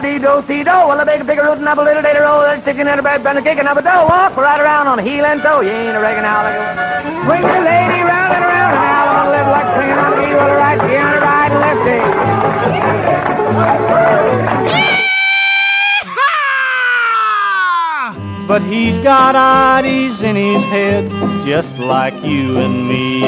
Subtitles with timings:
[0.00, 0.70] da dee do see do.
[0.70, 2.40] Well, a big bigger root and up a little later roll.
[2.40, 4.06] That's sticking in a bed, bend a kicking up a dough.
[4.06, 5.60] Walk right around on heel and toe.
[5.60, 6.64] You ain't a reckon how like a
[7.24, 8.74] swing the lady round and around.
[8.74, 11.50] And I want to live like swinging on the the right, she on the right
[11.52, 11.78] and left.
[18.48, 21.10] But he's got ideas in his head
[21.44, 23.20] just like you and me.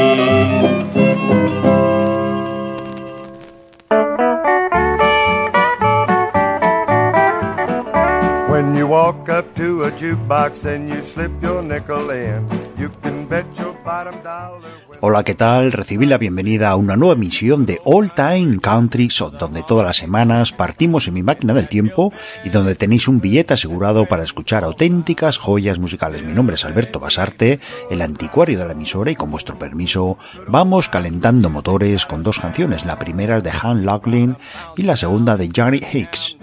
[15.00, 15.72] Hola, ¿qué tal?
[15.72, 19.96] Recibí la bienvenida a una nueva emisión de All Time Country Shot, donde todas las
[19.96, 22.12] semanas partimos en mi máquina del tiempo
[22.44, 26.22] y donde tenéis un billete asegurado para escuchar auténticas joyas musicales.
[26.22, 27.58] Mi nombre es Alberto Basarte,
[27.90, 32.84] el anticuario de la emisora, y con vuestro permiso vamos calentando motores con dos canciones.
[32.84, 34.36] La primera de Han Locklin
[34.76, 36.39] y la segunda de Johnny Hicks.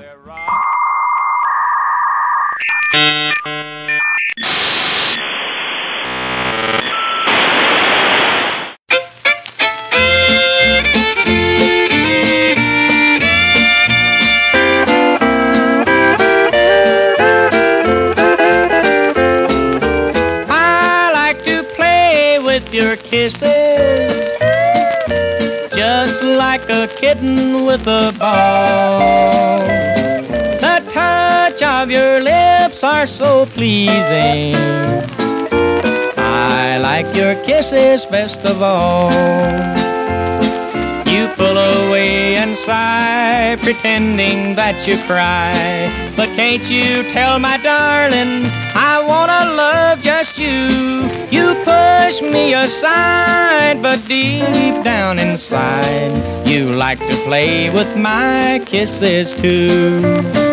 [23.09, 23.41] Kisses,
[25.75, 29.59] just like a kitten with a ball.
[30.59, 34.55] The touch of your lips are so pleasing.
[36.17, 39.09] I like your kisses best of all.
[41.37, 45.87] Pull away and sigh, pretending that you cry.
[46.15, 51.05] But can't you tell, my darling, I wanna love just you.
[51.29, 56.11] You push me aside, but deep down inside,
[56.47, 60.46] you like to play with my kisses too.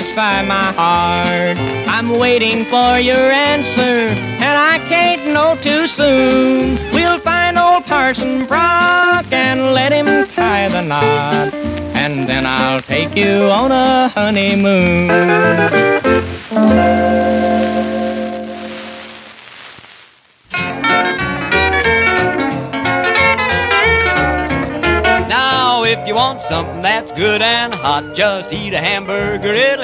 [0.00, 1.58] Satisfy my heart.
[1.86, 4.08] I'm waiting for your answer,
[4.40, 6.78] and I can't know too soon.
[6.94, 11.52] We'll find old Parson Brock and let him tie the knot,
[11.94, 15.10] and then I'll take you on a honeymoon.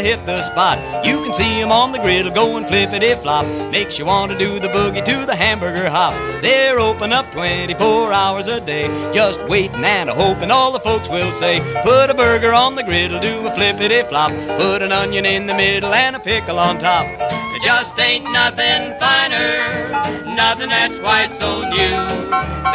[0.07, 0.79] Hit the spot.
[1.05, 3.45] You can see on the griddle going flippity flop.
[3.73, 6.15] Makes you want to do the boogie to the hamburger hop.
[6.43, 11.33] They're open up 24 hours a day, just waiting and hoping all the folks will
[11.33, 14.31] say, Put a burger on the griddle, do a flippity flop.
[14.61, 17.07] Put an onion in the middle and a pickle on top.
[17.19, 19.91] There just ain't nothing finer,
[20.37, 21.97] nothing that's quite so new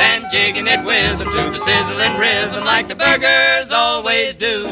[0.02, 4.68] than jigging it with them to the sizzling rhythm like the burgers always do.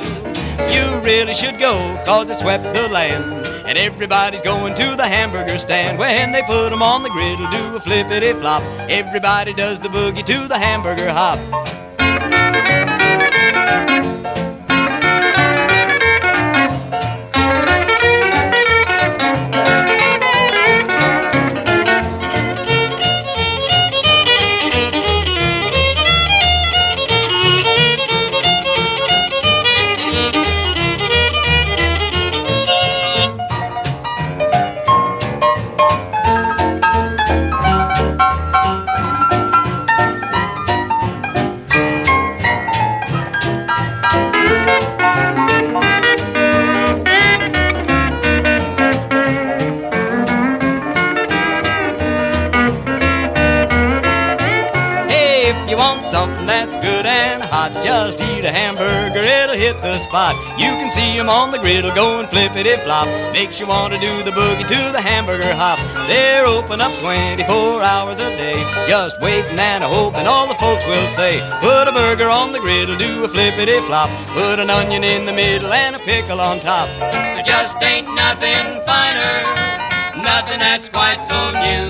[0.68, 1.74] You really should go,
[2.06, 3.46] cause it swept the land.
[3.66, 5.98] And everybody's going to the hamburger stand.
[6.00, 8.64] When they put 'em on the griddle, do a flippity flop.
[8.90, 11.40] Everybody does the boogie to the hamburger hop.
[59.60, 60.36] Hit the spot.
[60.58, 63.08] You can see see 'em on the griddle going flippity flop.
[63.34, 65.80] Makes you want to do the boogie to the hamburger hop.
[66.10, 68.60] They're open up 24 hours a day.
[68.88, 72.98] Just waiting and hoping all the folks will say, Put a burger on the griddle,
[72.98, 74.10] do a flippity flop.
[74.34, 76.88] Put an onion in the middle and a pickle on top.
[77.00, 79.36] There just ain't nothing finer,
[80.32, 81.86] nothing that's quite so new.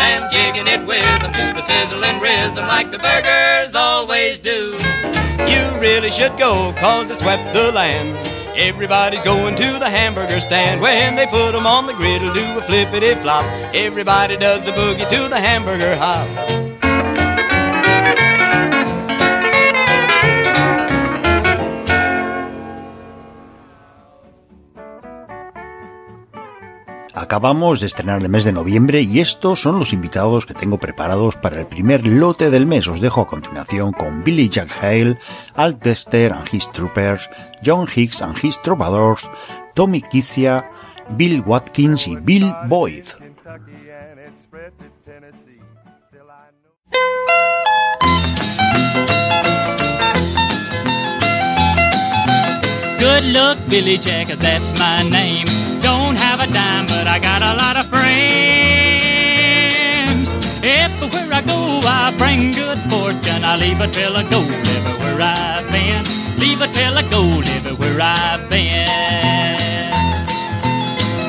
[0.00, 3.74] Than jigging it with them to the sizzling rhythm like the burgers
[5.92, 8.16] really should go, cause it swept the land.
[8.56, 12.62] Everybody's going to the hamburger stand when they put 'em on the griddle, do a
[12.62, 13.44] flippity flop.
[13.74, 16.71] Everybody does the boogie to the hamburger hop.
[27.32, 31.34] Acabamos de estrenar el mes de noviembre y estos son los invitados que tengo preparados
[31.34, 32.86] para el primer lote del mes.
[32.88, 35.16] Os dejo a continuación con Billy Jack Hale,
[35.54, 37.30] Al Dester and His Troopers,
[37.64, 39.30] John Hicks and His Troubadours,
[39.72, 40.70] Tommy Kizia,
[41.16, 43.06] Bill Watkins y Bill Boyd.
[52.98, 55.61] Good luck, Billy Jack, that's my name.
[55.82, 58.12] Don't have a dime, but I got a lot of friends.
[60.62, 63.42] Everywhere I go, I bring good fortune.
[63.44, 66.04] I leave a trail of gold everywhere I've been.
[66.38, 68.86] Leave a trail of gold everywhere I've been.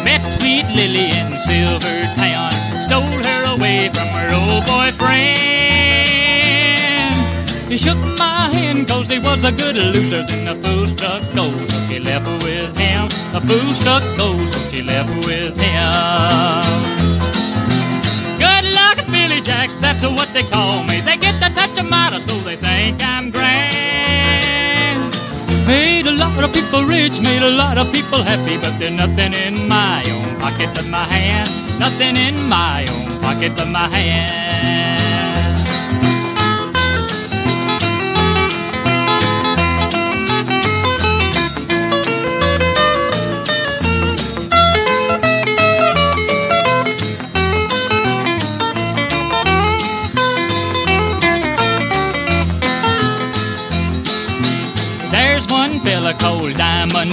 [0.05, 2.51] Met sweet Lily in Silvertown,
[2.85, 5.72] stole her away from her old boyfriend.
[7.73, 10.23] He shook my hand cause he was a good loser.
[10.27, 13.07] Then the fool struck gold, so she left with him.
[13.33, 16.61] The fool struck gold, so she left with him.
[18.37, 21.01] Good luck, Billy Jack, that's what they call me.
[21.01, 25.09] They get the touch of might, so they think I'm grand.
[25.65, 29.33] Made a lot of people rich, made a lot of people happy, but there's nothing
[29.33, 31.49] in my own pocket but my hand.
[31.79, 35.12] Nothing in my own pocket but my hand.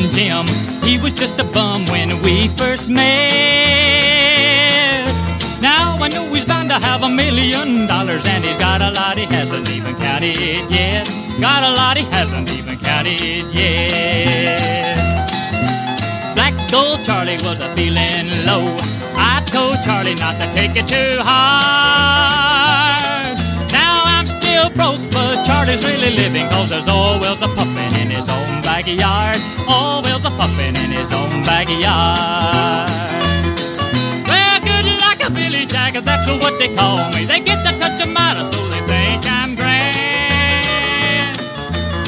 [0.08, 0.46] Jim.
[0.82, 3.40] He was just a bum when we first met.
[5.60, 9.18] Now I know he's bound to have a million dollars, and he's got a lot
[9.18, 11.06] he hasn't even counted yet.
[11.40, 14.96] Got a lot he hasn't even counted yet.
[16.34, 18.76] Black Gold Charlie was a feeling low.
[19.16, 22.89] I told Charlie not to take it too hard.
[24.76, 29.36] Broke, but Charlie's really living cause there's always a puffin in his own backyard.
[29.68, 32.88] Always a puffin in his own backyard.
[34.28, 37.24] Well, good luck, a Billy Jack, that's what they call me.
[37.24, 41.36] They get the touch of mighty, so they think I'm grand.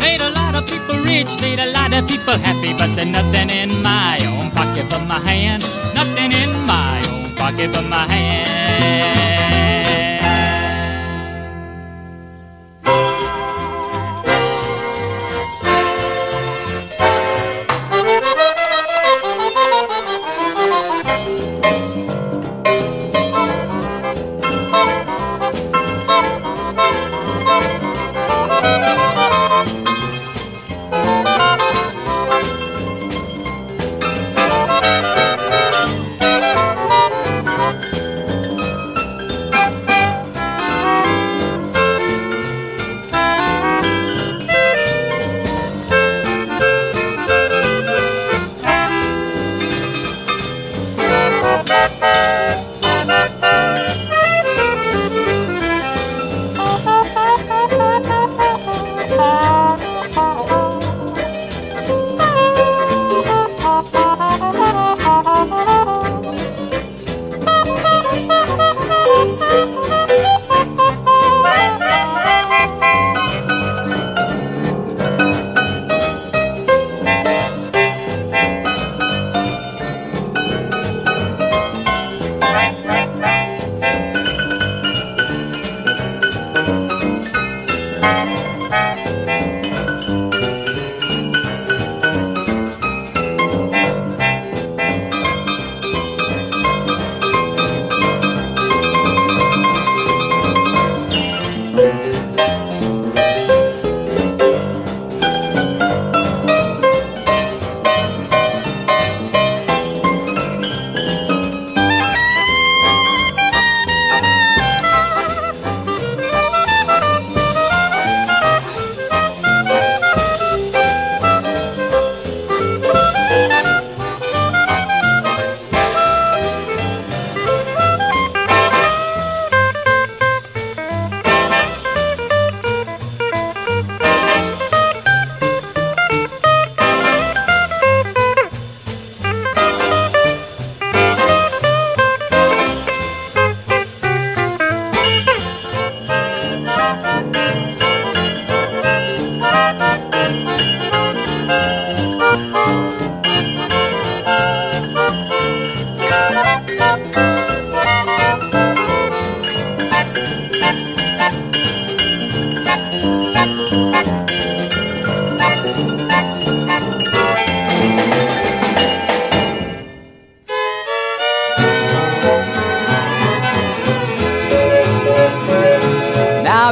[0.01, 3.51] Made a lot of people rich, made a lot of people happy, but there's nothing
[3.51, 5.63] in my own pocket but my hand.
[5.95, 9.82] Nothing in my own pocket but my hand.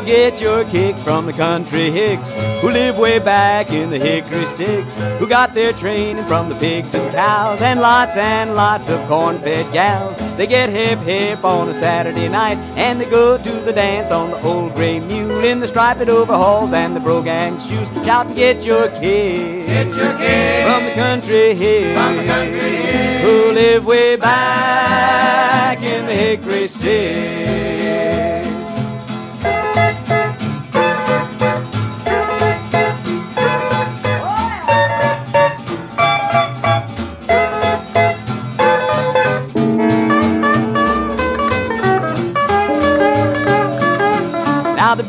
[0.07, 2.31] Get your kicks from the country hicks
[2.61, 6.95] who live way back in the hickory sticks, who got their training from the pigs
[6.95, 10.17] and cows and lots and lots of corn-fed gals.
[10.37, 14.31] They get hip hip on a Saturday night and they go to the dance on
[14.31, 17.89] the old gray mule in the striped overalls and the brogan shoes.
[18.05, 22.59] Shout and get your kicks, Get your kicks from the country hicks, from the country
[22.59, 23.25] hicks.
[23.25, 27.50] who live way back in the hickory sticks.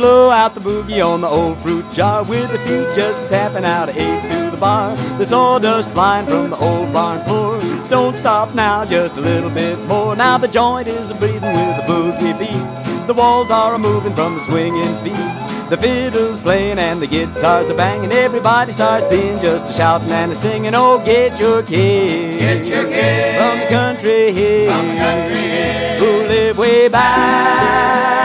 [0.01, 3.87] Blow out the boogie on the old fruit jar with the feet just tapping out
[3.87, 4.95] of eight through the bar.
[5.19, 7.59] The sawdust flying from the old barn floor.
[7.87, 10.15] Don't stop now, just a little bit more.
[10.15, 13.07] Now the joint is a breathing with the boogie beat.
[13.07, 15.69] The walls are a moving from the swinging feet.
[15.69, 18.11] The fiddle's playing and the guitars are banging.
[18.11, 20.73] Everybody starts in just a shouting and a singing.
[20.73, 25.99] Oh, get your kids Get your kicks from the country here from the country hicks.
[26.01, 28.20] who live way back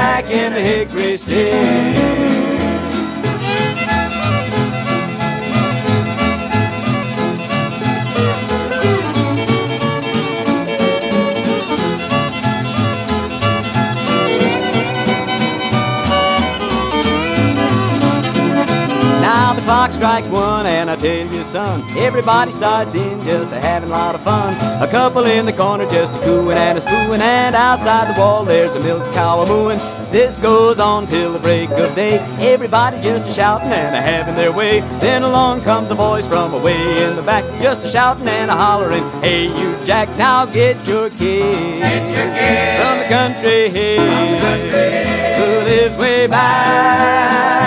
[0.46, 2.15] in hickory sticks.
[19.86, 23.92] Clock strikes one, and I tell you, son, everybody starts in just a having a
[23.92, 24.54] lot of fun.
[24.82, 28.44] A couple in the corner just a cooing and a spooing, and outside the wall
[28.44, 29.78] there's a milk cow a mooing.
[30.10, 32.18] This goes on till the break of day.
[32.40, 34.80] Everybody just a shouting and a having their way.
[34.98, 38.54] Then along comes a voice from away in the back, just a shouting and a
[38.56, 44.40] hollering, Hey, you Jack, now get your kid Get your kicks from the country here
[44.40, 47.65] country who lives way back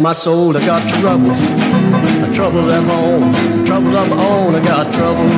[0.00, 0.56] my soul.
[0.56, 1.38] I got troubles,
[2.34, 3.34] trouble at home,
[3.66, 4.54] trouble of my own.
[4.54, 5.34] I got troubles.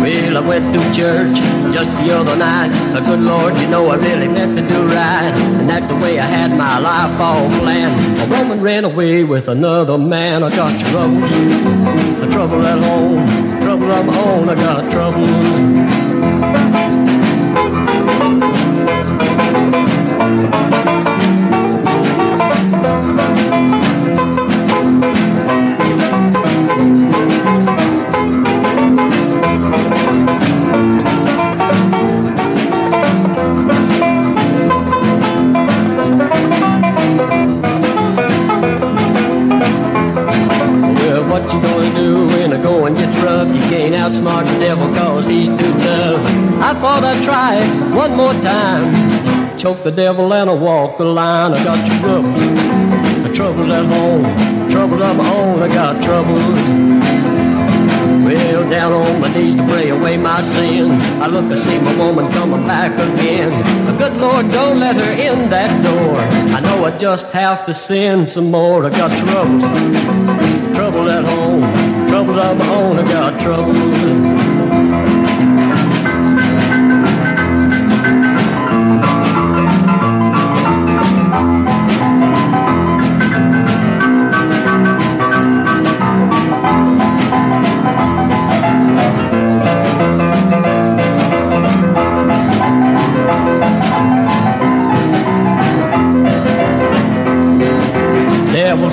[0.00, 1.36] Well, I went to church
[1.72, 2.70] just the other night.
[2.96, 5.32] A good Lord, you know I really meant to do right.
[5.58, 7.94] And that's the way I had my life all planned.
[8.20, 10.42] A woman ran away with another man.
[10.42, 11.20] I got trouble,
[12.32, 13.26] trouble at home,
[13.62, 14.48] trouble of my own.
[14.48, 15.26] I got trouble.
[49.90, 51.52] The devil and I walk the line.
[51.52, 54.22] I got trouble, trouble at home,
[54.70, 55.62] trouble of my own.
[55.62, 56.34] I got trouble.
[58.24, 60.92] Well, down on my knees to pray away my sin.
[61.20, 63.50] I look to see my woman coming back again.
[63.86, 66.16] The good Lord, don't let her in that door.
[66.56, 68.86] I know I just have to sin some more.
[68.86, 69.64] I got troubles,
[70.76, 74.59] trouble at home troubles of my own, I got troubles.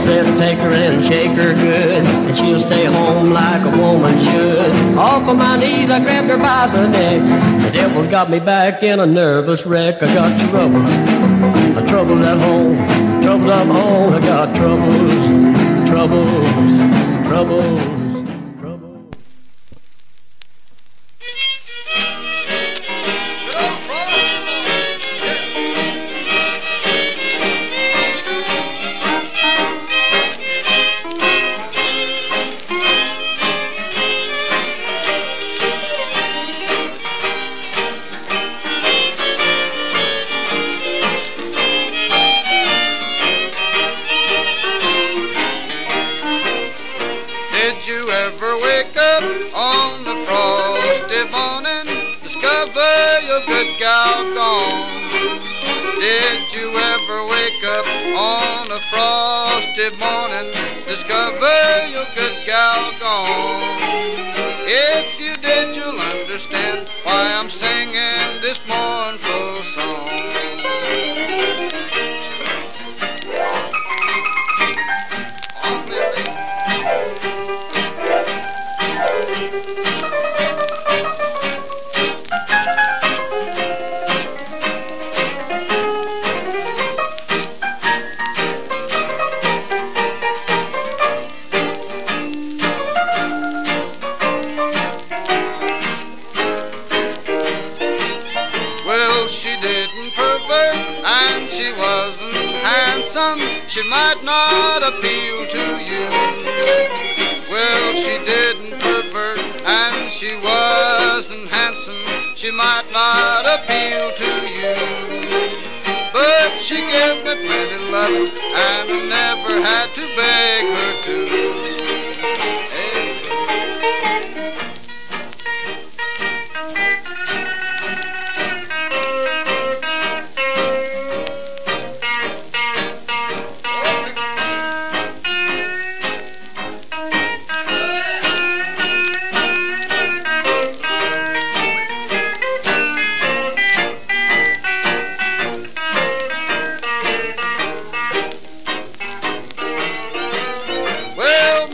[0.08, 4.98] Said take her and shake her good, and she'll stay home like a woman should.
[4.98, 7.22] Off of my knees, I grabbed her by the neck.
[7.64, 10.02] The devil got me back in a nervous wreck.
[10.02, 10.86] I got trouble,
[11.78, 12.78] a trouble at home,
[13.22, 14.14] trouble at home.
[14.14, 17.97] I got troubles, troubles, troubles.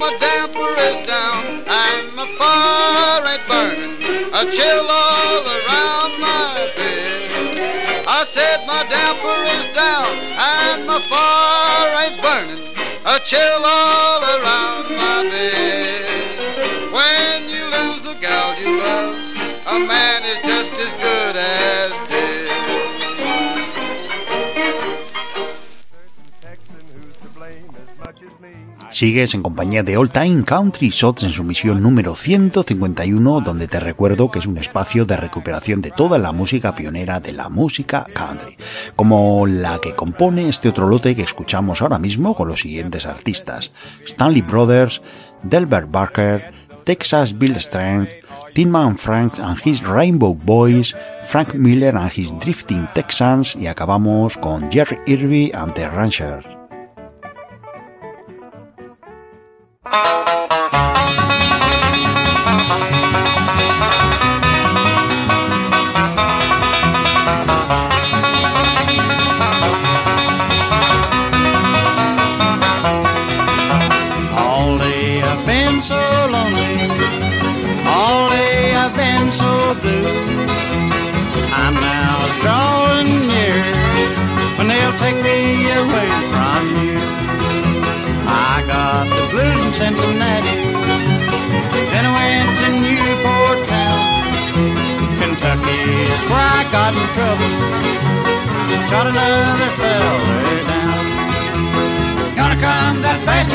[0.03, 3.95] my damper is down, and my fire ain't burning,
[4.35, 8.03] a chill all around my bed.
[8.05, 10.11] I said my damper is down,
[10.51, 12.63] and my fire ain't burning,
[13.05, 16.91] a chill all around my bed.
[16.91, 19.15] When you lose the gal you love,
[19.67, 20.72] a man is just
[28.93, 33.79] Sigues en compañía de All Time Country Shots en su misión número 151, donde te
[33.79, 38.05] recuerdo que es un espacio de recuperación de toda la música pionera de la música
[38.13, 38.55] country,
[38.95, 43.71] como la que compone este otro lote que escuchamos ahora mismo con los siguientes artistas:
[44.05, 45.01] Stanley Brothers,
[45.41, 46.53] Delbert Barker,
[46.83, 48.07] Texas Bill Strand,
[48.53, 54.71] Tinman Frank and his Rainbow Boys, Frank Miller and his Drifting Texans y acabamos con
[54.71, 56.62] Jerry Irby and the Ranchers.
[59.85, 60.32] Música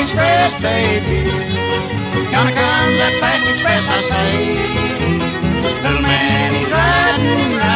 [0.09, 1.29] express, baby.
[2.33, 5.83] Gonna come that fast express, I say.
[5.83, 7.68] Little man, he's riding.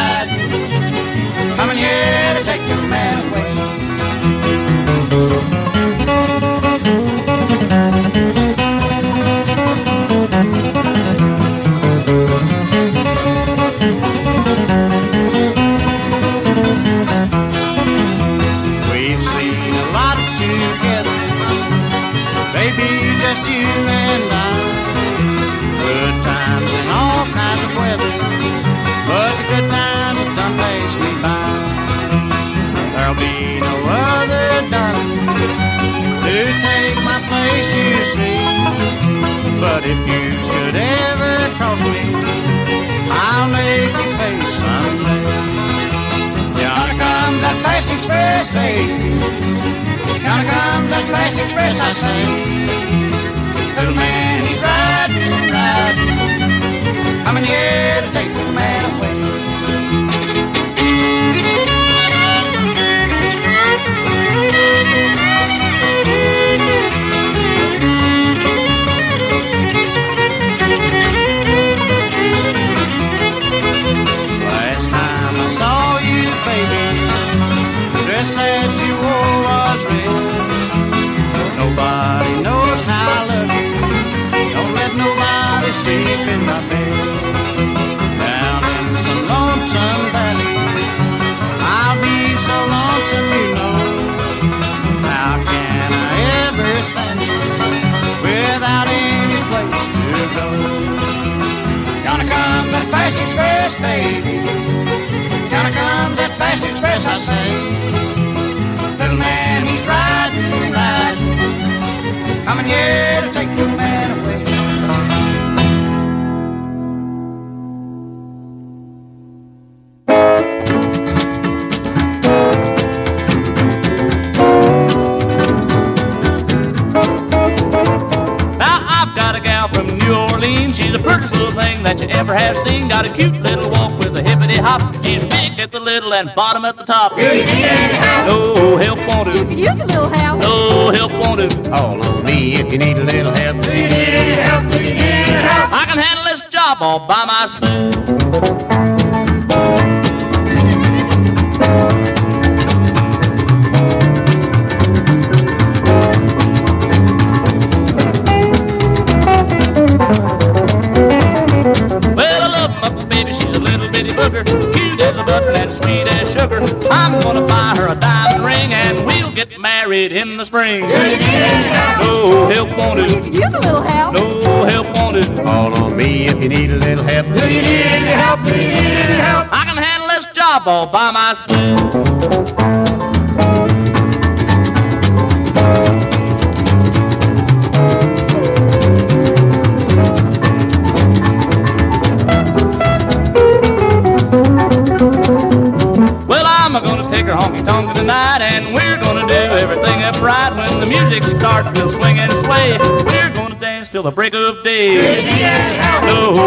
[136.79, 137.92] And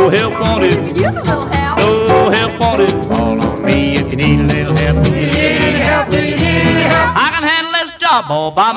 [0.06, 0.96] No help wanted.
[0.96, 1.78] Use a little help.
[1.78, 2.90] No help wanted.
[3.10, 5.04] Call on me if you need a little help.
[5.04, 6.10] Do you need any help?
[6.10, 7.16] Do you need any help?
[7.18, 8.70] I can handle this job all by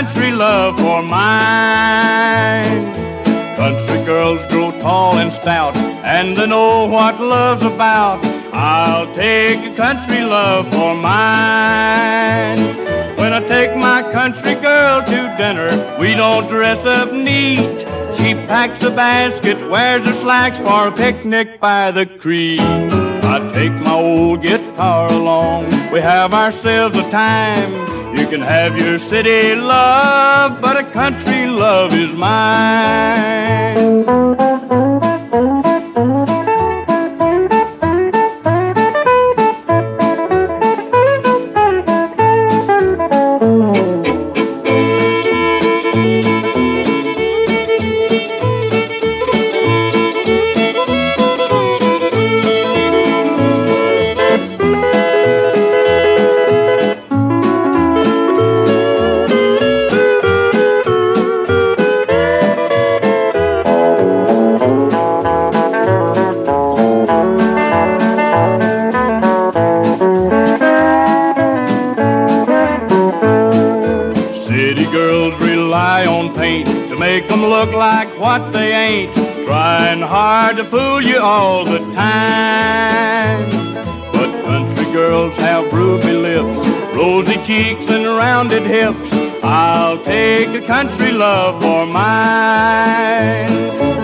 [0.00, 2.84] country love for mine.
[3.56, 5.76] Country girls grow tall and stout,
[6.16, 8.18] and they know what love's about.
[8.54, 12.60] I'll take a country love for mine.
[13.18, 15.68] When I take my country girl to dinner,
[16.00, 17.80] we don't dress up neat.
[18.16, 22.60] She packs a basket, wears her slacks for a picnic by the creek.
[22.60, 27.99] I take my old guitar along, we have ourselves a time.
[28.30, 32.30] You can have your city love, but a country love is mine.
[77.60, 79.12] Look like what they ain't.
[79.44, 83.50] Trying hard to fool you all the time.
[84.14, 86.58] But country girls have ruby lips,
[86.96, 89.12] rosy cheeks, and rounded hips.
[89.42, 93.52] I'll take a country love for mine.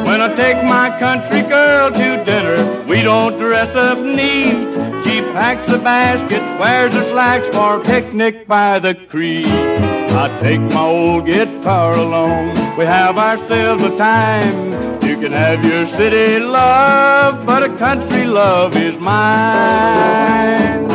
[0.07, 4.59] When I take my country girl to dinner, we don't dress up neat.
[5.03, 9.96] She packs a basket, wears her slacks for a picnic by the creek.
[10.19, 12.49] I take my old guitar along,
[12.79, 14.73] we have ourselves a time.
[15.03, 20.89] You can have your city love, but a country love is mine.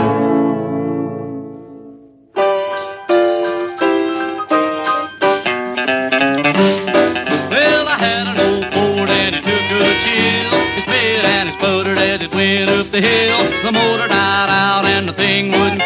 [7.53, 10.51] Well, I had an old Ford and it took a chill.
[10.75, 13.37] It spit and it sputtered as it went up the hill.
[13.61, 15.83] The motor died out and the thing wouldn't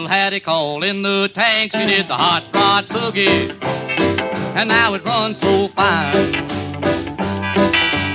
[0.00, 1.72] little Hadacol in the tank.
[1.72, 3.50] She did the hot rod boogie,
[4.56, 6.32] and now it runs so fine.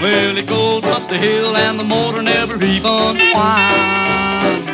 [0.02, 4.66] Well, it goes up the hill and the motor never even whines.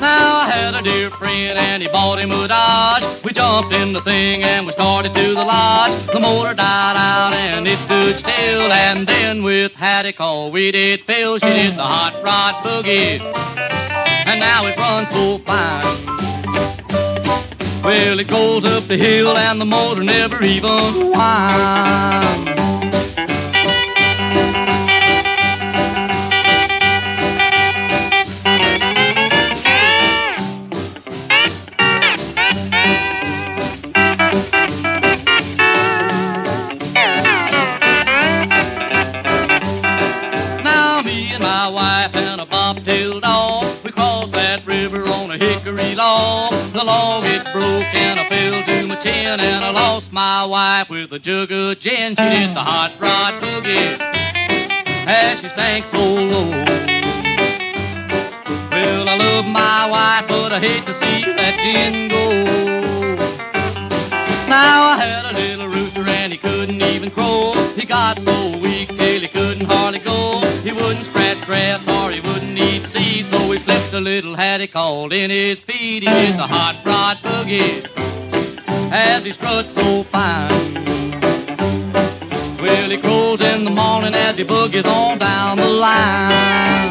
[0.00, 3.04] Now I had a dear friend and he bought him a Dodge.
[3.24, 5.94] We jumped in the thing and we started to the lodge.
[6.06, 8.70] The motor died out and it stood still.
[8.70, 11.38] And then with Hadacol we did Phil.
[11.38, 13.87] She did the hot rod boogie.
[14.30, 15.84] And now it runs so fine.
[17.82, 22.67] Well, it goes up the hill and the motor never even whines.
[46.78, 50.88] The log it broke and I fell to my chin and I lost my wife
[50.88, 52.14] with a jug of gin.
[52.14, 53.98] She did the hot rod boogie
[55.04, 56.50] as she sank so low.
[58.70, 62.46] Well, I love my wife, but I hate to see that gin go.
[64.48, 67.54] Now I had a little rooster and he couldn't even crow.
[67.74, 68.47] He got so
[73.98, 76.04] a little Hadacol in his feet.
[76.04, 77.84] He did the hot rod boogie
[78.92, 80.74] as he strut so fine.
[82.62, 86.88] Well, he crows in the morning as he boogies on down the line.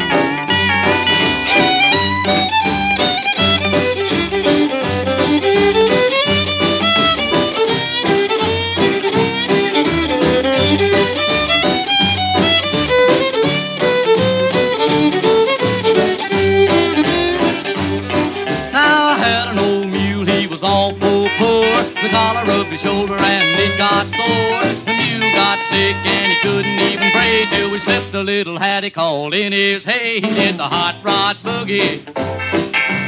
[22.78, 24.62] His shoulder and it got sore.
[24.86, 29.34] The mule got sick and he couldn't even pray till we slipped a little Hadacol
[29.34, 30.20] in his hay.
[30.20, 32.06] He did the hot rod boogie,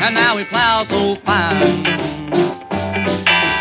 [0.03, 1.85] and now he plows so fine.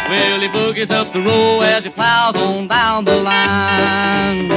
[0.10, 4.48] Well, he boogies up the road as he plows on down the line.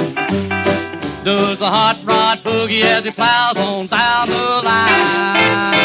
[1.22, 5.82] Does the hot rod boogie as he plows on down the line.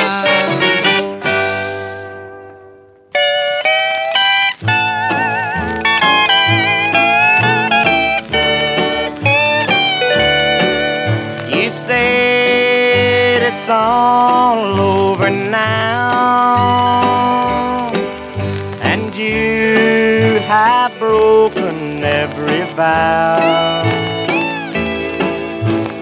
[13.68, 15.92] It's all over now,
[18.82, 23.84] and you have broken every vow.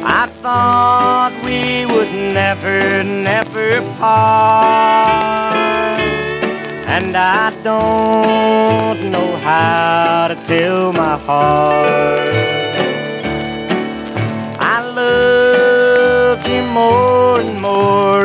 [0.06, 5.56] I thought we would never, never part,
[6.86, 12.30] and I don't know how to tell my heart.
[14.60, 17.24] I love you more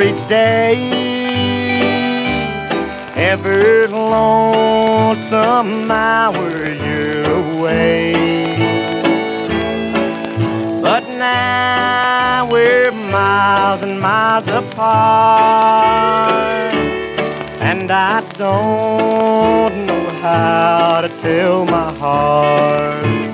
[0.02, 0.76] each day.
[3.14, 5.10] Every lonesome
[5.90, 6.50] hour
[6.84, 8.14] you're away.
[10.80, 14.80] But now we're miles and miles apart.
[17.60, 23.29] And I don't know how to tell my heart.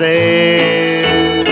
[0.00, 1.46] Said.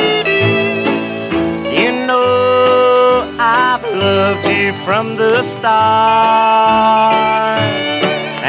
[1.79, 5.69] You know I've loved you from the start,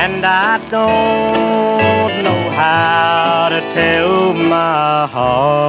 [0.03, 5.68] and I don't know how to tell my heart.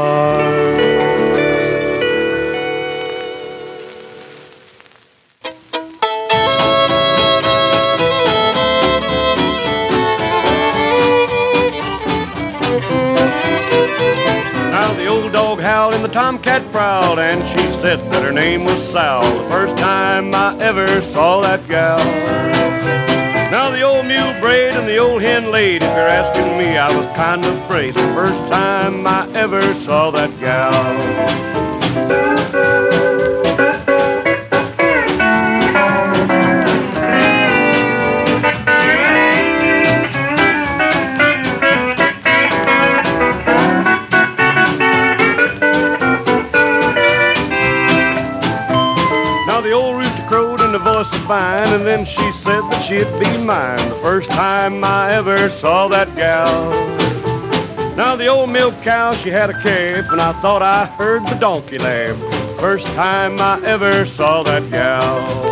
[18.50, 19.22] Name was Sal.
[19.22, 21.98] The first time I ever saw that gal.
[23.48, 25.82] Now the old mule brayed and the old hen laid.
[25.82, 30.10] If you're asking me, I was kind of afraid the first time I ever saw
[30.10, 31.29] that gal.
[51.30, 55.86] Fine, and then she said that she'd be mine the first time I ever saw
[55.86, 56.70] that gal.
[57.94, 61.36] Now the old milk cow, she had a calf, and I thought I heard the
[61.36, 62.18] donkey laugh.
[62.58, 65.49] First time I ever saw that gal.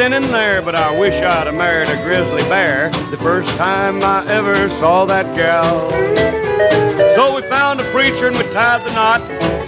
[0.00, 4.02] Then and there, but I wish I'd have married a grizzly bear the first time
[4.02, 5.90] I ever saw that gal.
[7.16, 9.20] So we found a preacher and we tied the knot.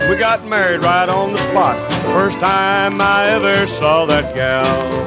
[0.09, 5.02] We got married right on the spot the first time I ever saw that gal.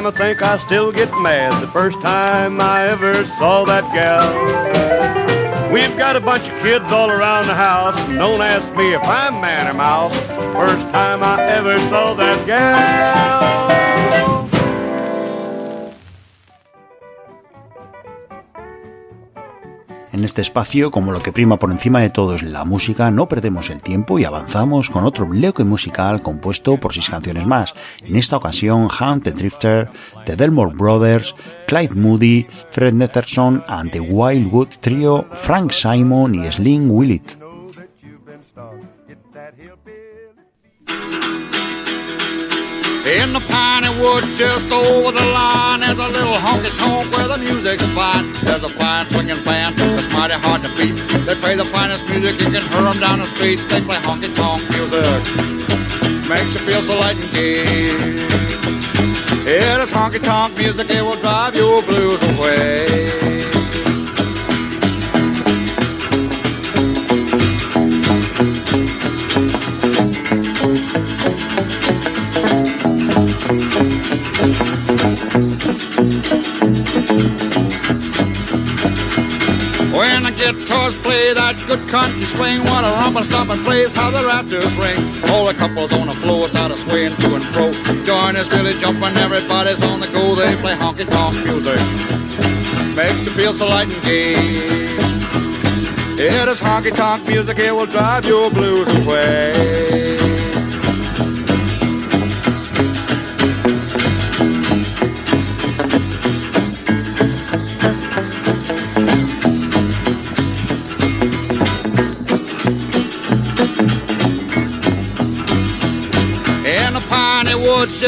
[0.00, 1.62] Time I think I still get mad.
[1.62, 4.32] The first time I ever saw that gal.
[5.70, 7.94] We've got a bunch of kids all around the house.
[8.08, 10.16] Don't ask me if I'm man or mouse.
[10.54, 14.39] First time I ever saw that gal.
[20.20, 23.26] En este espacio, como lo que prima por encima de todo es la música, no
[23.26, 27.72] perdemos el tiempo y avanzamos con otro bloque musical compuesto por seis canciones más.
[28.04, 29.88] En esta ocasión, Hunt the Drifter,
[30.26, 31.34] The Delmore Brothers,
[31.66, 37.38] Clyde Moody, Fred Netherson and the Wildwood Trio, Frank Simon y Slim Willett.
[43.06, 47.38] In the piney woods just over the line There's a little honky tonk where the
[47.38, 48.30] music's fine.
[48.44, 50.92] There's a fine swinging band that's mighty hard to beat.
[51.24, 53.56] They play the finest music, you can hear them down the street.
[53.68, 55.20] They play honky tonk music.
[56.28, 57.64] Makes you feel so light and gay.
[59.48, 63.39] It is honky tonk music, it will drive your blues away
[80.52, 84.98] guitars play that good country swing, what a romping, stomping place, how the rafters ring.
[85.30, 87.72] All the couples on the floor start a swaying to and fro.
[88.04, 90.34] Join is really jumping, everybody's on the go.
[90.34, 91.80] They play honky tonk music,
[92.96, 94.34] makes you feel so light and gay.
[96.20, 100.19] It is honky tonk music, it will drive your blues away.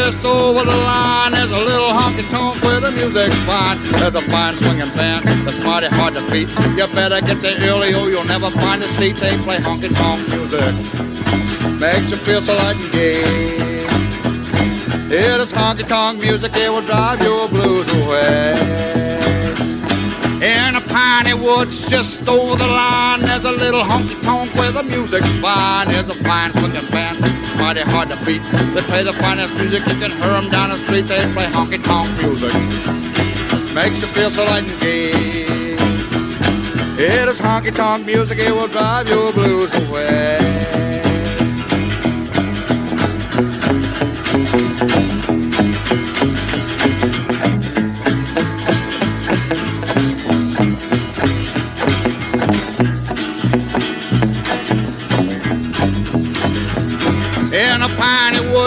[0.04, 3.78] Just over the line There's a little honky tonk where the music's fine.
[4.00, 6.48] There's a fine swinging band that's mighty hard to beat.
[6.76, 9.16] You better get there early or you'll never find a seat.
[9.16, 10.74] They play honky tonk music.
[11.78, 13.22] Makes you feel so light and gay.
[15.22, 18.92] It is honky tonk music, it will drive your blues away.
[20.42, 24.82] In the piney woods just over the line There's a little honky tonk where the
[24.82, 25.86] music's fine.
[25.88, 27.18] There's a fine swinging band,
[27.56, 28.42] mighty hard to beat.
[28.74, 31.02] They play the finest music, you can hear them down the street.
[31.02, 32.52] They play honky tonk music.
[33.74, 35.10] Makes you feel so light and gay.
[36.98, 40.61] It is honky tonk music, it will drive your blues away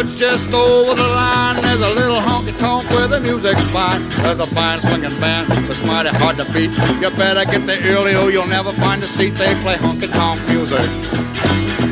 [0.06, 4.01] woods just over the line There's a little honky tonk where the music's fine.
[4.22, 6.72] There's a fine swinging band that's mighty hard to beat.
[7.01, 9.32] You better get there early or you'll never find a seat.
[9.32, 10.88] They play honky tonk music.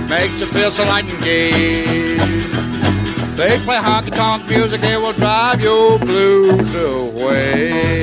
[0.10, 2.18] Makes you feel so light and gay.
[3.36, 8.03] They play honky tonk music, it will drive your blues away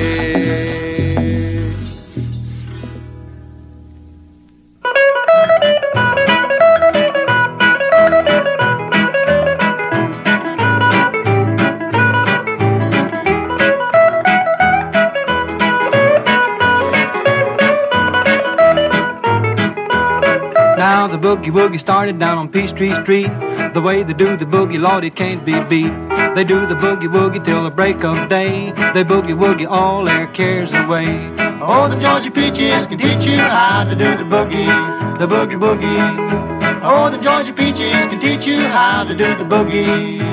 [21.35, 23.31] boogie woogie started down on Peachtree Street.
[23.73, 25.93] The way they do the boogie, Lord, it can't be beat.
[26.35, 28.71] They do the boogie woogie till the break of day.
[28.93, 31.07] They boogie woogie all their cares away.
[31.61, 34.67] Oh, them Georgia peaches can teach you how to do the boogie,
[35.19, 36.81] the boogie woogie.
[36.83, 40.30] Oh, them Georgia peaches can teach you how to do the boogie.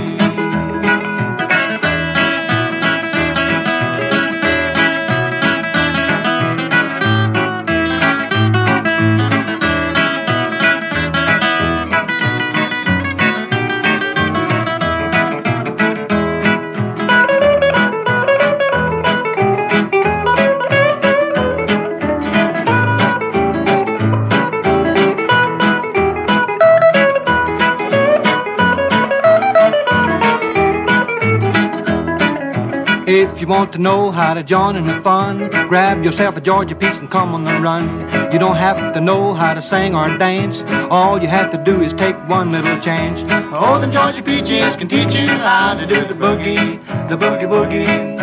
[33.48, 37.10] Want to know how to join in the fun, grab yourself a Georgia peach and
[37.10, 38.00] come on the run.
[38.30, 40.62] You don't have to know how to sing or dance.
[40.90, 43.24] All you have to do is take one little chance.
[43.50, 46.78] Oh, them Georgia peaches can teach you how to do the boogie,
[47.08, 48.18] the boogie boogie.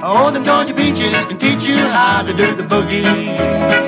[0.00, 3.87] Oh, them Georgia peaches can teach you how to do the boogie.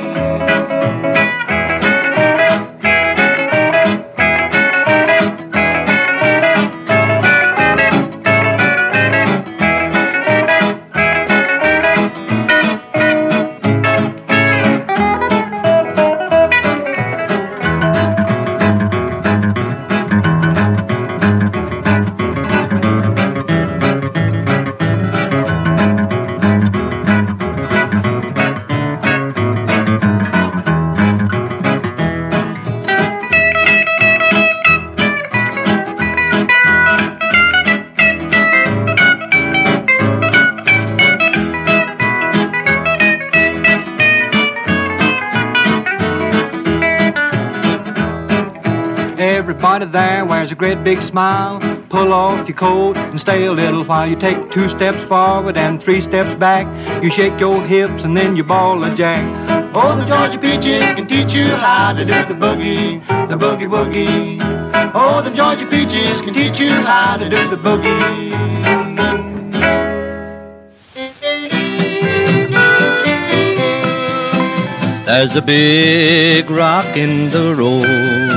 [49.81, 51.59] There wears a great big smile.
[51.89, 54.07] Pull off your coat and stay a little while.
[54.07, 56.67] You take two steps forward and three steps back.
[57.03, 59.25] You shake your hips and then you ball a jack.
[59.75, 64.39] Oh, the Georgia peaches can teach you how to do the boogie, the boogie woogie.
[64.95, 68.61] Oh, the Georgia peaches can teach you how to do the boogie.
[75.07, 78.30] There's a big rock in the road,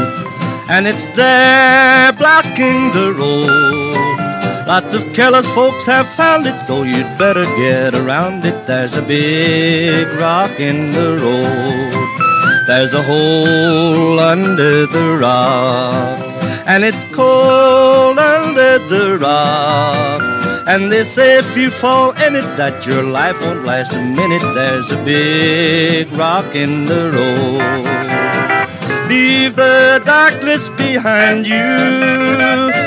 [0.74, 4.65] and it's there blocking the road.
[4.65, 8.65] Lots of careless folks have found it, so you'd better get around it.
[8.65, 12.65] There's a big rock in the road.
[12.65, 16.19] There's a hole under the rock,
[16.65, 20.21] and it's cold under the rock.
[20.67, 24.41] And they say if you fall in it, that your life won't last a minute.
[24.55, 28.03] There's a big rock in the road.
[29.08, 31.68] Leave the darkness behind you.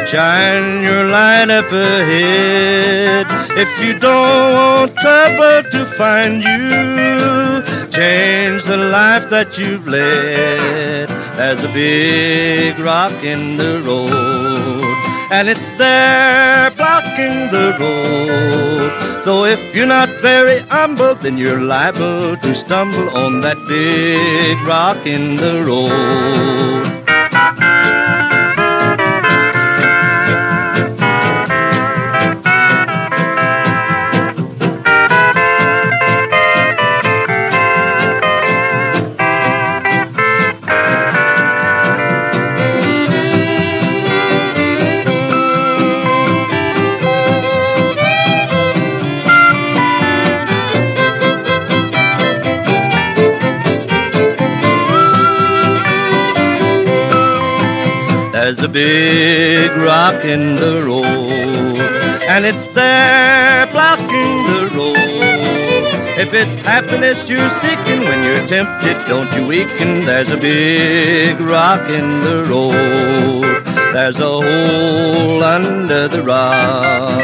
[0.07, 3.27] Shine your light up ahead.
[3.59, 11.09] If you don't want trouble to find you, change the life that you've led.
[11.37, 14.86] There's a big rock in the road
[15.31, 19.22] and it's there blocking the road.
[19.22, 25.07] So if you're not very humble, then you're liable to stumble on that big rock
[25.07, 27.05] in the road.
[58.57, 61.78] There's a big rock in the road,
[62.26, 64.96] and it's there blocking the road.
[66.18, 70.07] If it's happiness you're seeking when you're tempted, don't you weaken.
[70.07, 73.62] There's a big rock in the road.
[73.92, 77.20] There's a hole under the rock,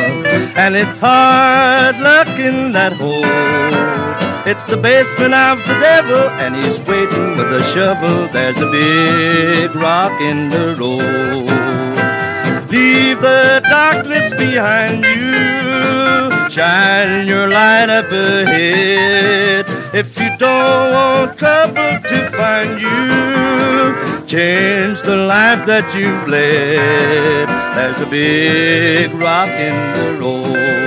[0.55, 4.22] and it's hard luck in that hole.
[4.45, 8.27] It's the basement of the devil, and he's waiting with a shovel.
[8.27, 11.47] There's a big rock in the road.
[12.69, 16.51] Leave the darkness behind you.
[16.51, 19.65] Shine your light up ahead.
[19.95, 27.47] If you don't want trouble to find you, change the life that you've led.
[27.77, 30.83] There's a big rock in the road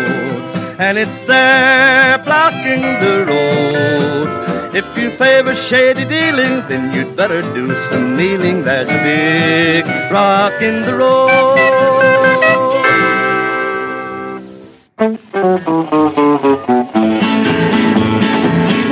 [0.77, 2.14] and it's there
[2.45, 4.27] blocking the road.
[4.75, 8.63] If you favor shady dealing, then you'd better do some kneeling.
[8.63, 11.29] There's a big rock in the road.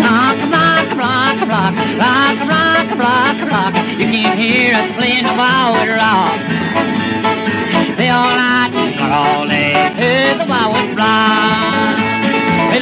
[0.01, 3.73] Rock, rock, rock, rock, rock, rock, rock, rock.
[3.99, 6.39] You can hear us playing the wild rock.
[7.97, 11.72] They all night, all day, the wild rock.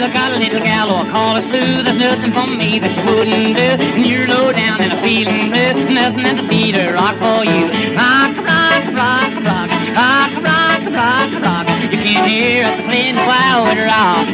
[0.02, 1.84] I got a little gal who I call her Sue.
[1.84, 3.70] There's nothing for me that she wouldn't do.
[3.86, 5.94] And you're low down and I'm feeling blue.
[5.94, 7.70] Nothing at the beat her rock for you.
[7.94, 11.66] Rock, rock, rock, rock, rock, rock, rock, rock.
[11.94, 14.26] You can hear us playing the wild rock.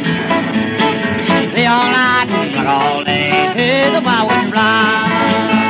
[1.52, 5.67] They all night, not all day, to the wild rock.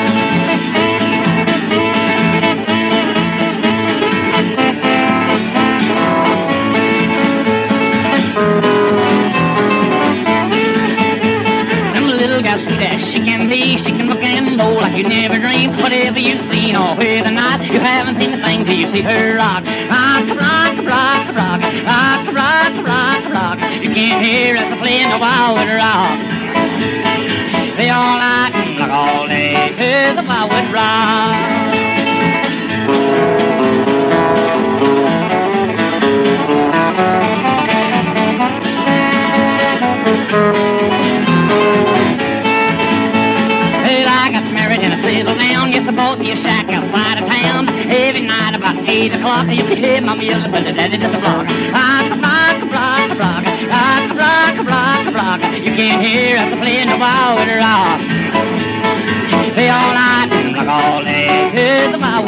[14.98, 15.76] You never dreamed.
[15.80, 19.02] Whatever you've seen or where the night, you haven't seen a thing till you see
[19.02, 19.62] her rock.
[19.64, 23.58] Rock, rock, rock, rock, rock, rock, rock, rock.
[23.82, 26.18] You can't hear us playing the wild rock.
[27.78, 31.68] They all night, like all day, to the wild rock.
[40.30, 42.07] Well,
[45.26, 45.72] and down.
[45.72, 47.68] Yes, I bought me a shack outside of town.
[47.90, 51.18] Every night about 8 o'clock, you can hear my music, but the daddy does the
[51.18, 51.46] rock.
[51.74, 53.42] Rock, rock, rock, rock,
[53.74, 55.40] rock, rock, rock, rock.
[55.58, 58.00] You can't hear us playing the wild rock.
[59.54, 62.24] Play all night, like all day, to the wild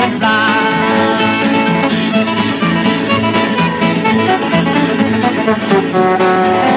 [5.91, 6.70] Well,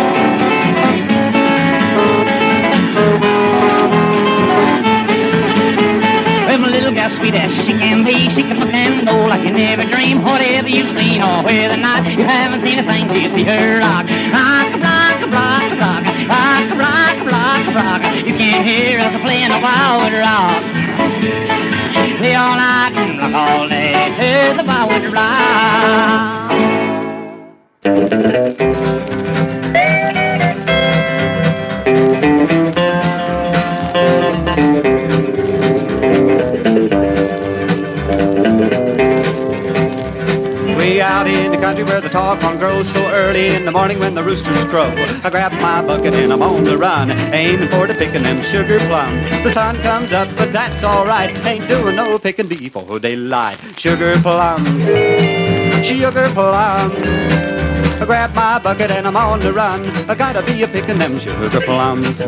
[7.24, 10.24] sweet she can be, secret my candle like you never dream.
[10.24, 13.44] Whatever you've seen or whether or not you haven't seen a thing till you see
[13.44, 14.06] her rock.
[14.36, 18.02] Rock, rock, rock, rock, rock, rock, rock, rock.
[18.28, 20.64] You can't hear us playing a wild rock.
[22.20, 26.52] Play all night and rock all day to the wild rock.
[41.64, 44.91] Country where the tall corn grows so early in the morning when the roosters crow.
[45.24, 48.80] I grab my bucket and I'm on the run, aiming for the picking them sugar
[48.80, 49.24] plums.
[49.45, 51.32] The sun comes up, but that's alright.
[51.45, 53.57] Ain't doing no picking before daylight.
[53.80, 54.68] Sugar plums,
[55.88, 56.95] sugar plums.
[58.01, 59.86] I grab my bucket and I'm on the run.
[60.09, 62.20] I gotta be a picking them sugar plums.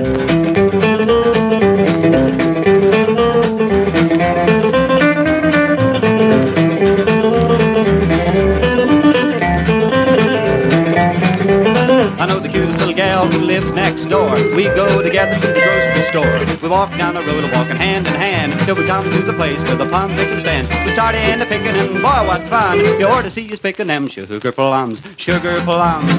[13.24, 14.36] Who lives next door.
[14.56, 16.60] We go together to the grocery store.
[16.62, 19.60] We walk down the road, walking hand in hand, till we come to the place
[19.60, 20.70] where the plum picking stands.
[20.86, 22.80] We start in the picking, and boy, what fun!
[23.00, 26.12] You ought to see us picking them sugar plums, sugar plums,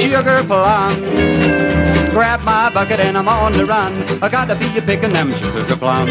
[0.00, 1.00] sugar plums.
[2.12, 3.92] Grab my bucket and I'm on the run.
[4.22, 6.10] I gotta be a picking them sugar plums.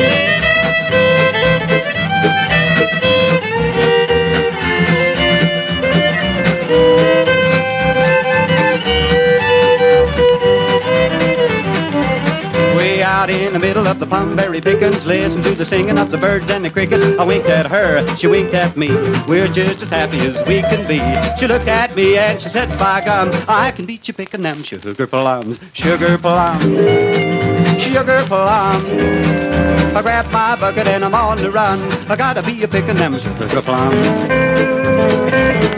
[6.70, 7.03] Way
[13.24, 16.50] out in the middle of the plumberry pickings, listen to the singing of the birds
[16.50, 17.18] and the crickets.
[17.18, 18.90] I winked at her, she winked at me.
[19.30, 21.00] We're just as happy as we can be.
[21.40, 24.62] She looked at me and she said, by gum, I can beat you picking them
[24.62, 28.84] sugar plums, sugar plums, sugar plums.
[29.96, 31.80] I grab my bucket and I'm on the run.
[32.12, 35.73] I gotta be a picking them sugar plums.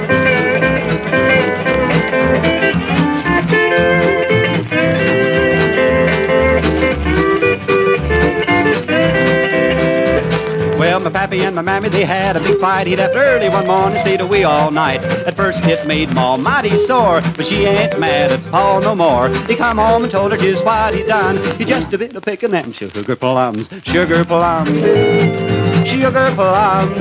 [11.57, 12.87] And my mammy, they had a big fight.
[12.87, 15.01] He left early one morning, stayed away all night.
[15.03, 19.29] At first it made Ma mighty sore, but she ain't mad at Paul no more.
[19.47, 21.37] He come home and told her just what he done.
[21.57, 24.77] He just a bit of picking them sugar plums, sugar plums,
[25.87, 26.97] sugar plums.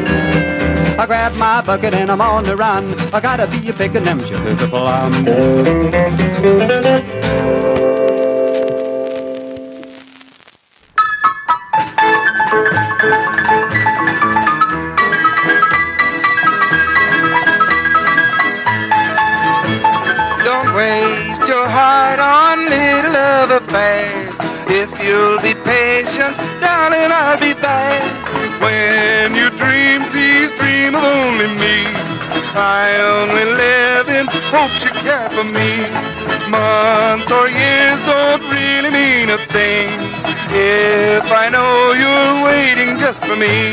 [0.97, 2.95] I grab my bucket and I'm on the run.
[3.13, 5.27] I gotta be a picking them sugar plums.
[43.27, 43.73] For me,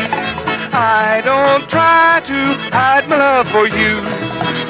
[0.72, 2.40] I don't try to
[2.72, 4.00] hide my love for you.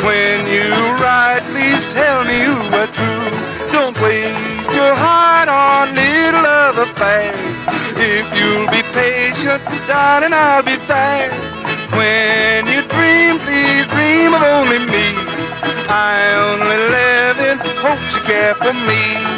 [0.02, 3.28] When you write, please tell me you are true.
[3.72, 7.38] Don't waste your heart on little love affairs.
[7.98, 11.30] If you'll be patient, darling, I'll be there.
[11.94, 15.08] When you dream, please dream of only me.
[15.90, 16.18] I
[16.50, 19.31] only live in hopes you care for me.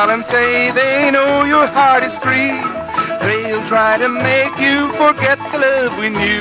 [0.00, 2.56] Smile and say they know your heart is free.
[3.20, 6.40] They'll try to make you forget the love we knew.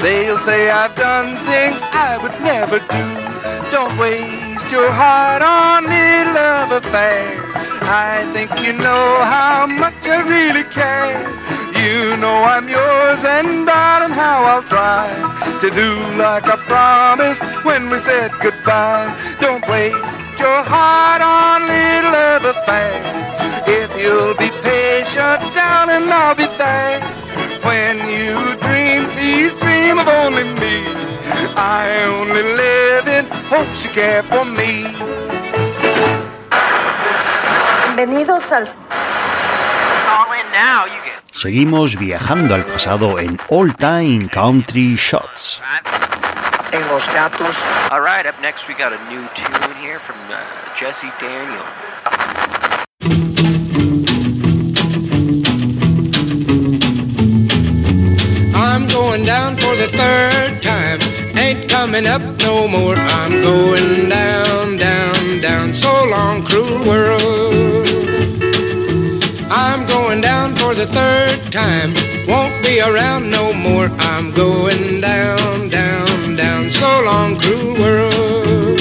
[0.00, 3.06] They'll say I've done things I would never do.
[3.70, 7.52] Don't waste your heart on little love affairs.
[7.82, 11.20] I think you know how much I really care.
[11.76, 15.06] You know I'm yours and darling how I'll try
[15.60, 19.08] to do like I promised when we said goodbye.
[19.40, 19.64] Don't
[20.38, 23.06] your heart on little love affairs.
[23.66, 27.00] If you'll be patient, darling, I'll be there.
[27.62, 30.76] When you dream, please dream of only me.
[31.56, 31.84] I
[32.16, 34.86] only live in hopes you care for me.
[37.96, 38.68] Bienvenidos al...
[41.30, 45.62] Seguimos viajando al pasado en All Time Country Shots.
[46.70, 47.56] En los gatos.
[47.90, 50.44] All right, up next we got a new tune here from uh,
[50.78, 51.64] Jesse Daniel.
[58.54, 61.00] I'm going down for the third time.
[61.38, 62.96] Ain't coming up no more.
[62.96, 65.74] I'm going down, down, down.
[65.74, 67.88] So long, cruel world.
[69.50, 71.94] I'm going down for the third time.
[72.26, 73.88] Won't be around no more.
[73.98, 76.07] I'm going down, down,
[76.48, 76.70] down.
[76.70, 78.80] So long, cruel world.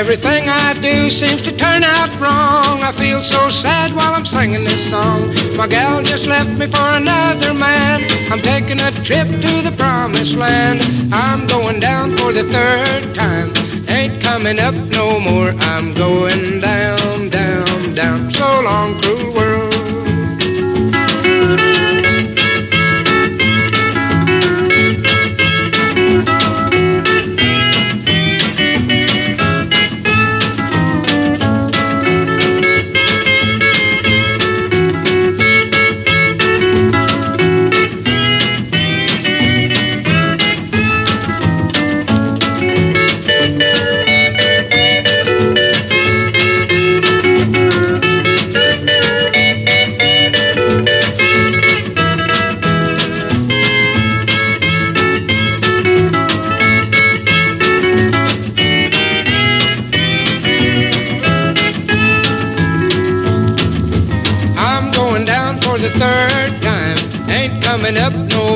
[0.00, 2.76] Everything I do seems to turn out wrong.
[2.88, 5.20] I feel so sad while I'm singing this song.
[5.56, 7.96] My gal just left me for another man.
[8.30, 10.80] I'm taking a trip to the promised land.
[11.12, 13.48] I'm going down for the third time.
[13.88, 15.50] Ain't coming up no more.
[15.72, 18.32] I'm going down, down, down.
[18.32, 19.51] So long, cruel world.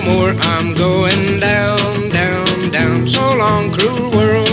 [0.07, 0.31] More.
[0.55, 3.09] I'm going down, down, down.
[3.09, 4.49] So long, cruel world.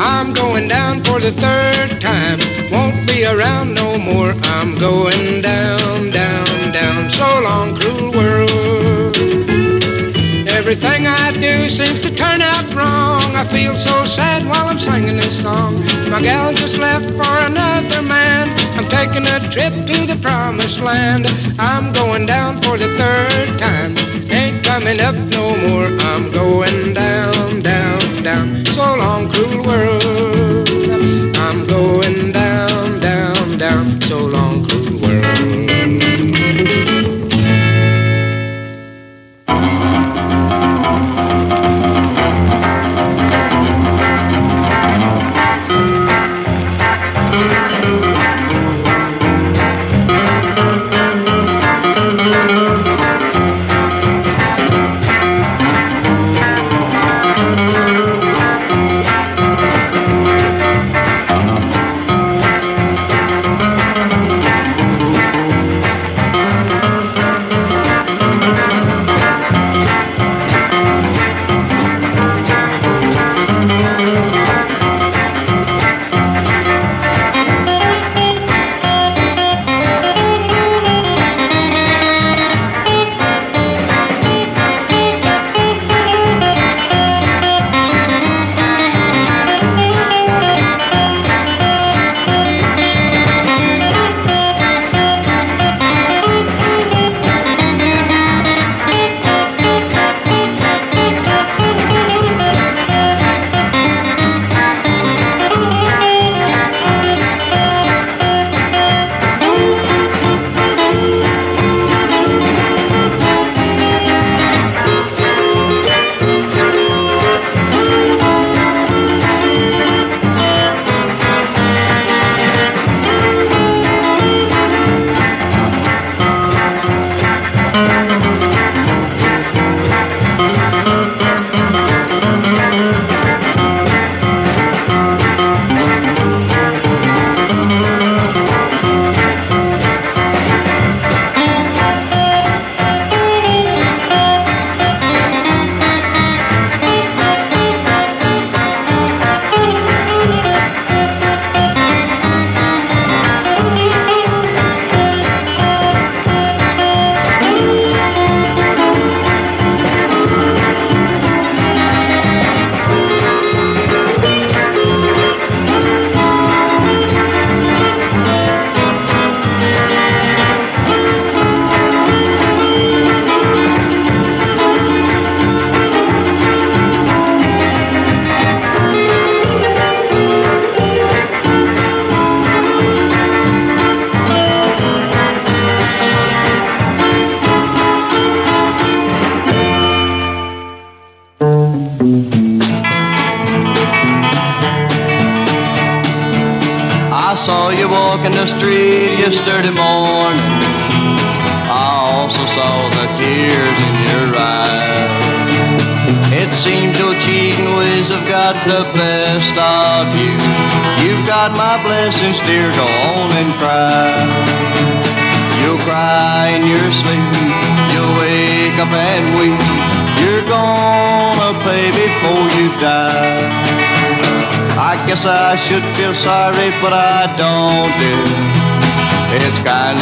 [0.00, 2.38] I'm going down for the third time.
[2.72, 4.32] Won't be around no more.
[4.56, 7.10] I'm going down, down, down.
[7.10, 9.16] So long, cruel world.
[10.48, 13.36] Everything I do seems to turn out wrong.
[13.36, 15.84] I feel so sad while I'm singing this song.
[16.10, 18.27] My gal just left for another man
[18.98, 21.26] taking a trip to the promised land.
[21.58, 23.96] I'm going down for the third time.
[24.28, 25.86] Ain't coming up no more.
[26.10, 28.66] I'm going down, down, down.
[28.76, 30.68] So long, cruel world.
[31.36, 34.00] I'm going down, down, down.
[34.02, 35.68] So long, cruel world.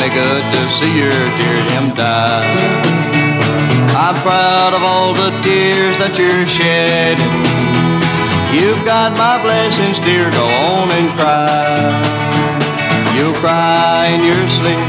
[0.09, 2.47] Good to see your dear him die.
[3.97, 7.35] I'm proud of all the tears that you're shedding.
[8.55, 11.91] You've got my blessings, dear, go on and cry.
[13.17, 14.87] You'll cry in your sleep,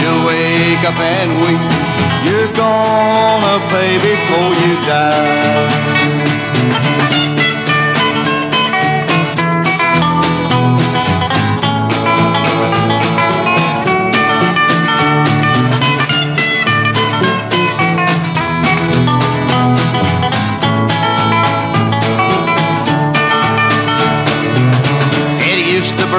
[0.00, 1.62] you'll wake up and weep.
[2.26, 6.17] You're gonna pay before you die.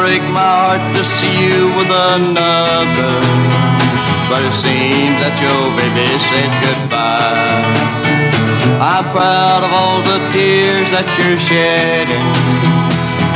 [0.10, 3.14] Break my heart to see you with another.
[4.26, 7.70] But it seems that your baby said goodbye.
[8.82, 12.26] I'm proud of all the tears that you're shedding.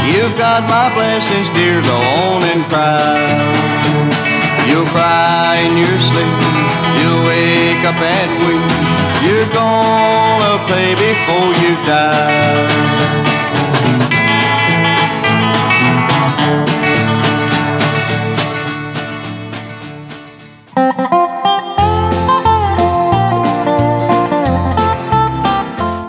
[0.10, 3.22] You've got my blessings, dear, go on and cry.
[4.66, 6.38] You'll cry in your sleep,
[6.98, 8.66] you'll wake up and weep.
[9.22, 13.14] You're gonna pay before you die.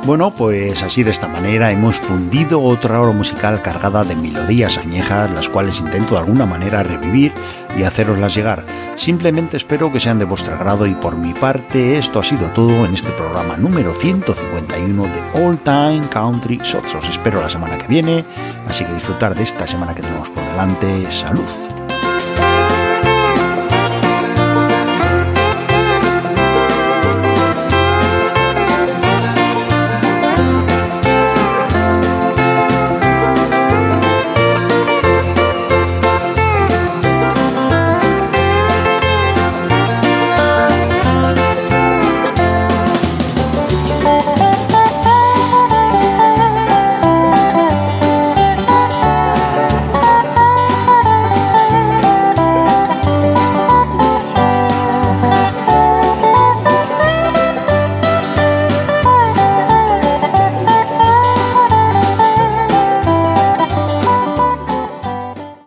[0.04, 5.30] Bueno, pues así de esta manera hemos fundido otra hora musical cargada de melodías añejas,
[5.30, 7.32] las cuales intento de alguna manera revivir
[7.78, 8.66] y haceroslas llegar.
[8.96, 12.84] Simplemente espero que sean de vuestro agrado y por mi parte esto ha sido todo
[12.84, 16.96] en este programa número 151 de All Time Country Shots.
[16.96, 18.26] Os espero la semana que viene,
[18.68, 21.10] así que disfrutar de esta semana que tenemos por delante.
[21.10, 21.83] Salud.